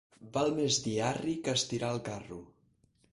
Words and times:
Val 0.37 0.47
més 0.59 0.79
dir 0.85 0.93
arri 1.09 1.35
que 1.47 1.55
estirar 1.61 1.91
el 1.97 2.01
carro. 2.09 2.39